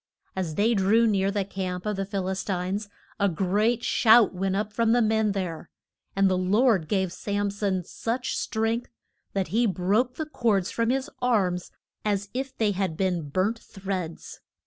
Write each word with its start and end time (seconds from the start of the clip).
As 0.35 0.55
they 0.55 0.73
drew 0.73 1.05
near 1.05 1.29
the 1.29 1.45
camp 1.45 1.85
of 1.85 1.95
the 1.95 2.07
Phil 2.07 2.27
is 2.29 2.43
tines 2.43 2.89
a 3.19 3.29
great 3.29 3.83
shout 3.83 4.33
went 4.33 4.55
up 4.55 4.73
from 4.73 4.93
the 4.93 5.01
men 5.03 5.33
there. 5.33 5.69
And 6.15 6.27
the 6.27 6.39
Lord 6.39 6.87
gave 6.87 7.13
Sam 7.13 7.51
son 7.51 7.83
such 7.83 8.35
strength 8.35 8.89
that 9.33 9.49
he 9.49 9.67
broke 9.67 10.15
the 10.15 10.25
cords 10.25 10.71
from 10.71 10.89
his 10.89 11.07
arms 11.21 11.69
as 12.03 12.29
if 12.33 12.57
they 12.57 12.71
had 12.71 12.97
been 12.97 13.29
burnt 13.29 13.59
threads. 13.59 14.39